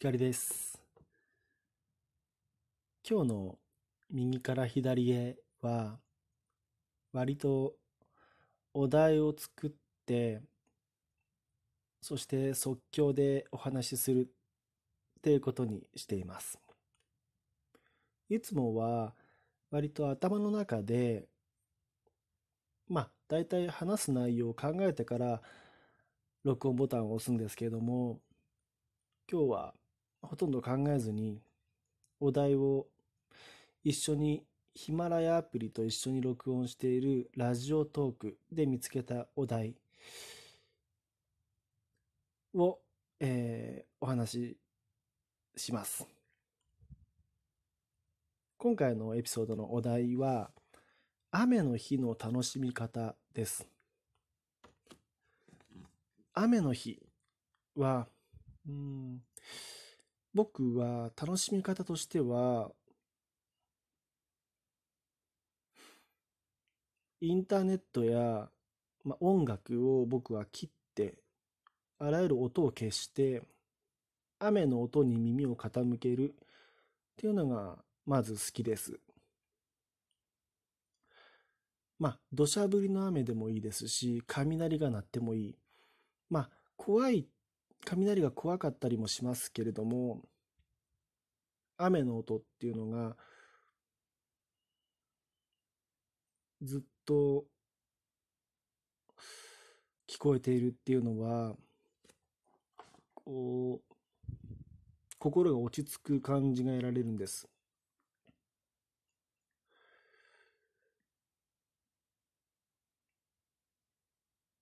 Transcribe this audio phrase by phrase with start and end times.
[0.00, 0.80] 光です。
[3.04, 3.58] 今日の
[4.10, 5.98] 右から左へは、
[7.12, 7.74] 割と
[8.72, 9.70] お題を作っ
[10.06, 10.40] て、
[12.00, 16.60] そして即興でお話しするっていうことにしています。
[18.28, 19.16] いつもは
[19.72, 21.26] 割と頭の中で、
[22.86, 25.42] まあ、大体話す内容を考えてから
[26.44, 28.20] 録音ボタンを押すんですけれども、
[29.28, 29.74] 今日は
[30.22, 31.40] ほとんど考えずに
[32.20, 32.86] お題を
[33.84, 34.44] 一緒に
[34.74, 39.74] ヒマラヤアプリと一緒に録音しているラジオトークで見つけたお題
[42.54, 42.78] を、
[43.20, 44.56] えー、お話し
[45.56, 46.06] します。
[48.56, 50.50] 今回のエピソードのお題は
[51.30, 53.68] 雨の日の楽しみ方です。
[56.34, 57.00] 雨の日
[57.76, 58.06] は
[58.68, 59.22] うん、
[60.34, 62.70] 僕は楽しみ方としては、
[67.20, 68.48] インターネットや、
[69.04, 71.18] まあ、音楽を僕は切って、
[71.98, 73.42] あらゆる音を消して、
[74.38, 76.34] 雨の音に耳を傾けるっ
[77.16, 79.00] ていうのがまず好きです。
[81.98, 85.58] まあ、土砂降りの雨でもいいですし、雷が鳴ってもいい。
[86.30, 87.26] まあ、怖いっ
[87.84, 90.22] 雷が怖かったりもしますけれども、
[91.76, 93.16] 雨の音っていうのが、
[96.60, 97.46] ずっと
[100.08, 101.56] 聞こえているっていうのは、
[103.14, 103.94] こう、
[105.18, 107.48] 心が落ち着く感じが得られるんです。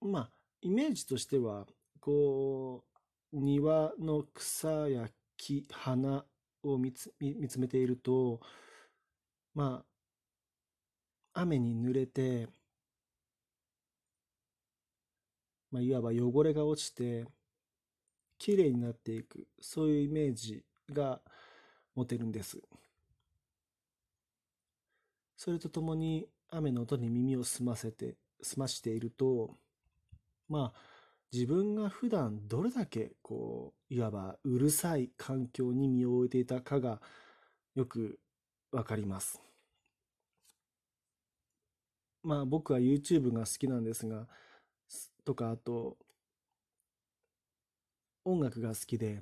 [0.00, 1.66] まあ、イメージとしては、
[2.00, 2.93] こう、
[3.40, 6.24] 庭の草や木、花
[6.62, 8.40] を見つ見つめていると、
[9.54, 9.84] ま
[11.34, 12.48] あ、雨に濡れて、
[15.70, 17.26] まあ、いわば汚れが落ちて、
[18.38, 21.20] 綺麗になっていく、そういうイメージが
[21.96, 22.60] 持てるんです。
[25.36, 29.56] それとともに雨の音に耳を澄ませて、澄ましていると、
[30.48, 30.93] まあ、
[31.34, 37.02] 自分が普段どれだけこういわばうるさい環境に身を置いていたかが
[37.74, 38.20] よく
[38.70, 39.42] わかります。
[42.22, 44.28] まあ僕は YouTube が好きなんですが
[45.24, 45.96] とかあと
[48.24, 49.20] 音楽が好きで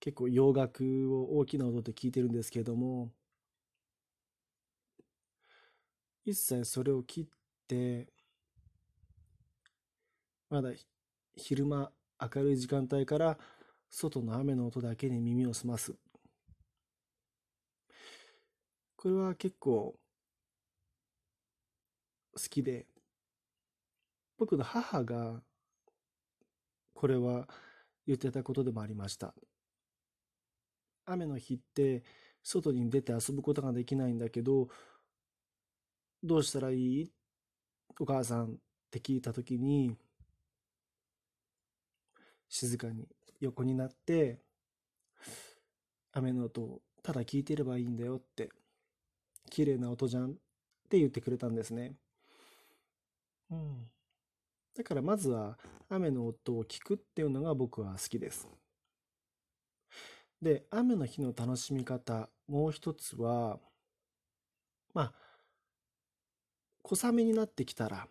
[0.00, 0.84] 結構洋楽
[1.16, 3.10] を大きな音で聴いてるんですけれども
[6.26, 7.26] 一切それを切っ
[7.66, 8.13] て
[10.50, 10.70] まだ
[11.36, 11.90] 昼間
[12.20, 13.38] 明るい時間帯から
[13.90, 15.94] 外の雨の音だけに耳を澄ます。
[18.96, 19.94] これは結構
[22.34, 22.86] 好きで、
[24.38, 25.42] 僕の母が
[26.94, 27.48] これは
[28.06, 29.34] 言ってたことでもありました。
[31.06, 32.02] 雨の日って
[32.42, 34.68] 外に出て遊ぶことができないんだけど、
[36.22, 37.12] どうしたらいい？
[38.00, 38.56] お母さんっ
[38.90, 39.96] て聞いた時に、
[42.48, 43.08] 静かに
[43.40, 44.40] 横になって
[46.12, 48.50] 雨の音をただ聞いてればいいんだよって
[49.50, 50.34] 綺麗な音じゃんっ
[50.88, 51.94] て言ってくれたんですね。
[53.50, 53.90] うん。
[54.76, 58.48] だからまずは雨の音を聞くっていうのが僕は好きです。
[60.42, 63.58] で、雨の日の楽しみ方、もう一つは、
[64.92, 65.14] まあ、
[66.82, 68.08] 小雨になってきたら、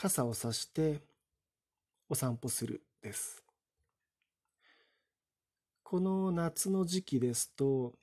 [0.00, 1.02] 傘を差して
[2.08, 3.42] お散歩するです。
[5.82, 7.94] この夏の時期ですと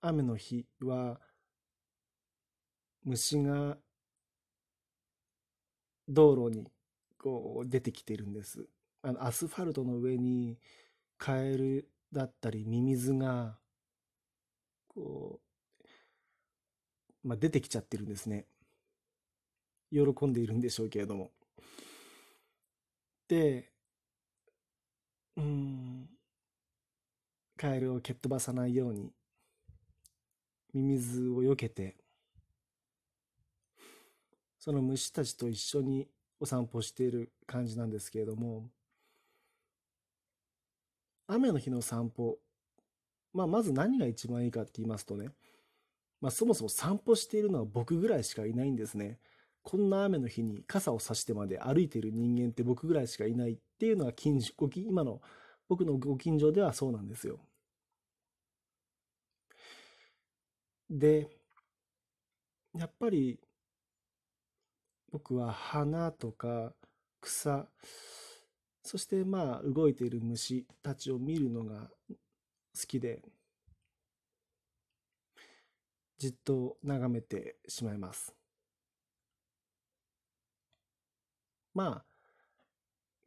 [0.00, 1.20] 雨の日は
[3.04, 3.76] 虫が
[6.08, 6.66] 道路に
[7.16, 8.66] こう出てきてるんです。
[9.02, 10.58] あのアスファルトの上に
[11.16, 13.56] カエルだったりミミズが
[14.88, 15.38] こ
[17.24, 18.46] う、まあ、出てきちゃってるんですね。
[19.90, 21.30] 喜んでいるんでしょうけれども。
[23.28, 23.70] で、
[25.36, 26.08] うん、
[27.56, 29.12] カエルを蹴っ飛ばさないように、
[30.72, 31.96] ミミズを避けて、
[34.58, 36.08] その虫たちと一緒に
[36.40, 38.68] お散歩している感じなんですけれども、
[41.28, 42.38] 雨の日の散歩、
[43.32, 45.30] まあ、まず何が一番いいかって言いますとね、
[46.20, 49.18] まあ、そもそも散歩しているのは僕ぐらいしかいないんですね。
[49.66, 55.20] こんな雨の日に傘を差してまで歩いている人間って僕ぐらいしかいないっていうのが近所今の
[55.68, 57.40] 僕のご近所ではそうなんですよ。
[60.88, 61.28] で、
[62.78, 63.40] やっぱり
[65.10, 66.72] 僕は花とか
[67.20, 67.66] 草、
[68.84, 73.20] そしてまあ動いている虫たちを見るのが好きで、
[76.18, 78.35] じっと眺めてしまいます。
[81.76, 82.04] まあ、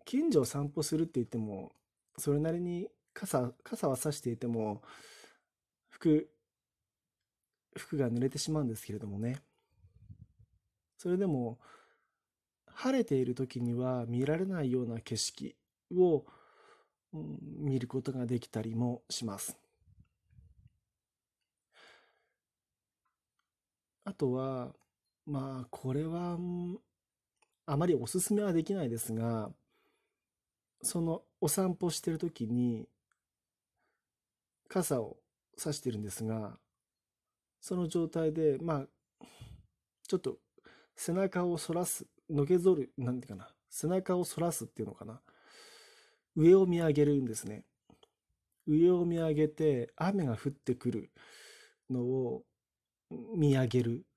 [0.06, 1.72] 近所を散歩するって言っても、
[2.18, 4.81] それなりに傘、傘は差していても、
[5.92, 6.28] 服、
[7.78, 9.44] 服が濡れてしまうんですけれどもね。
[10.98, 11.60] それでも、
[12.66, 15.56] 晴れている時には見られないような景色
[15.96, 16.25] を、
[17.13, 19.56] うん、見ることができたりもします。
[24.06, 24.74] あとは、
[25.28, 26.40] まあ、これは、
[27.71, 29.51] あまりおすすめはできないですが、
[30.81, 32.89] そのお散歩してる時に、
[34.68, 35.18] 傘を
[35.56, 36.57] 差してるんですが、
[37.62, 38.88] その状態で、ま
[39.21, 39.25] あ、
[40.07, 40.38] ちょっと
[40.95, 45.22] 背中を反らす、のけぞる、なんていうかな、背中を反らすっていうのかな。
[46.36, 47.65] 上を見上げるんですね。
[48.65, 51.12] 上を見上げて雨が降ってくる
[51.88, 52.44] のを
[53.36, 54.07] 見上げる。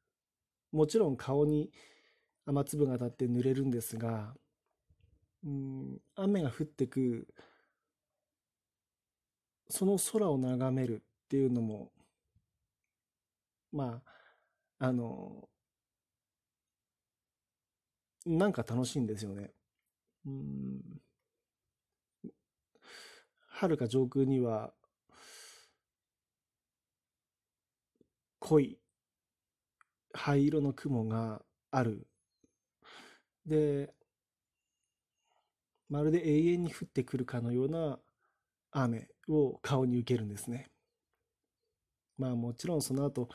[0.70, 1.70] もちろん顔に
[2.46, 4.34] 雨粒が当たって濡れるんですが、
[5.44, 7.26] うん、雨が降ってく
[9.68, 11.90] その空を眺めるっていうのも
[13.72, 14.02] ま
[14.78, 15.48] ああの
[18.26, 19.50] なんか楽しいんですよね。
[20.26, 21.00] うん
[23.48, 24.72] 遥か上空には
[28.40, 28.78] 濃い
[30.14, 32.06] 灰色の雲がある。
[33.46, 33.94] で、
[35.88, 38.00] まるで永遠に降ってくるかのような
[38.72, 40.70] 雨を顔に受けるんですね。
[42.18, 43.28] まあもちろんその後、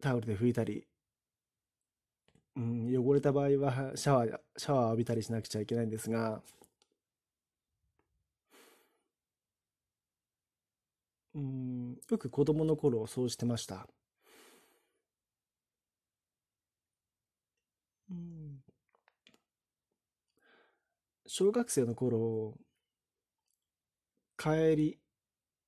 [0.00, 0.86] タオルで拭いたり、
[2.56, 6.42] うん、汚れた場合はシャワー、シャワー浴びたりしなくちゃいけないんですが、
[11.34, 13.86] うん、よく子供の頃そうしてました。
[21.26, 22.54] 小学生の頃、
[24.36, 24.98] 帰り、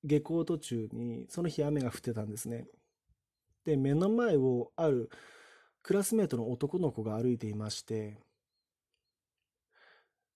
[0.04, 2.66] 下校途中に、その日雨が降ってたんですね。
[3.64, 5.10] で、目の前をある
[5.82, 8.18] クラスメートの男の子が歩いていまして、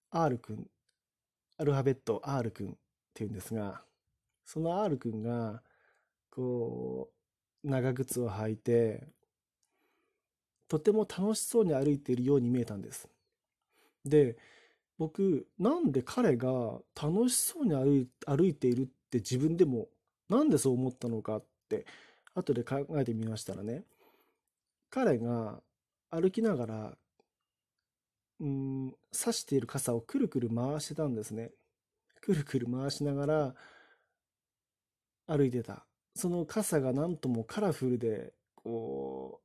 [0.09, 0.67] R 君、
[1.57, 2.75] アルファベット R 君っ
[3.13, 3.83] ていうんですが、
[4.45, 5.61] その R 君が、
[6.29, 7.11] こ
[7.63, 9.07] う、長靴を履いて、
[10.67, 13.07] とても楽しそうに歩いているように見えたんです。
[14.03, 14.37] で、
[15.01, 19.87] 僕、なんで彼が楽しそうに歩い歩いているって自分でも、
[20.29, 21.87] なんでそう思ったのかって、
[22.35, 23.83] 後で考えてみましたらね、
[24.91, 25.59] 彼が
[26.11, 26.97] 歩きながら、
[28.41, 31.49] うん、刺している傘をくるくる回してたんですね。
[32.21, 33.55] くるくる回しながら
[35.25, 35.83] 歩いてた。
[36.13, 39.41] その傘がなんともカラフルで、こ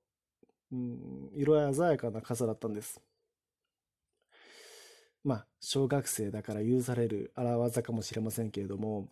[0.70, 3.00] う、うん、色鮮やかな傘だったんです。
[5.27, 9.09] まあ、小学生だから許される荒技かもしれませんけれども、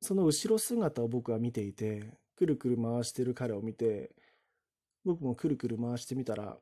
[0.00, 4.10] その後ろ姿を僕は見ていて、くるくる回してる彼を見て、
[5.04, 6.56] 僕もくるくる回してみたら、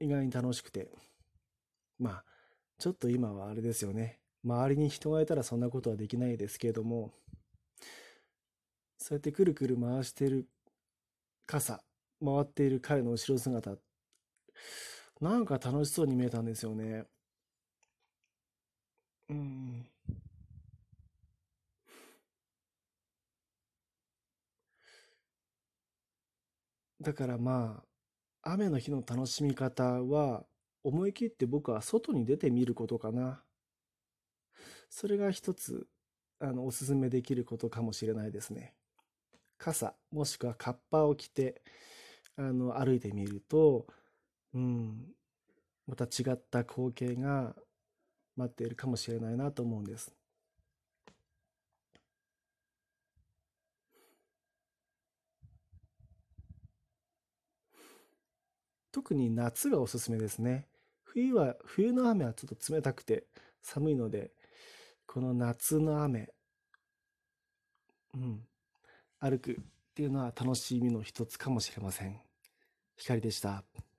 [0.00, 0.90] 意外に楽しくて、
[1.98, 2.24] まあ、
[2.76, 4.18] ちょっと今はあれですよね。
[4.44, 7.10] 周りに人がいたらそんなことはできないですけれども、
[8.98, 10.46] そうやってくるくる回してる
[11.46, 11.82] 傘、
[12.22, 13.76] 回っている彼の後ろ姿、
[15.20, 17.06] なんか楽しそうに見えたんですよね。
[19.28, 19.86] うん。
[27.00, 27.82] だからま
[28.42, 30.46] あ、雨の日の楽しみ方は、
[30.84, 33.42] 思い切って僕は外に出てみることかな。
[34.90, 35.86] それが一つ、
[36.40, 38.74] あの、おすすめできることかもしれないですね。
[39.58, 41.62] 傘、もしくはカッパを着て、
[42.36, 43.86] あの、歩いてみると、
[44.54, 45.14] うん、
[45.86, 47.54] また違った光景が
[48.36, 50.12] 待っているかもしれないなと思うんです。
[58.92, 60.66] 特に夏がおすすめですね。
[61.04, 63.26] 冬は、冬の雨はちょっと冷たくて
[63.62, 64.32] 寒いので、
[65.06, 66.32] この夏の雨、
[68.14, 68.40] うん、
[69.20, 69.54] 歩くっ
[69.94, 72.20] ていうのは楽しみの一つかもしれません。
[72.96, 73.64] 光でした。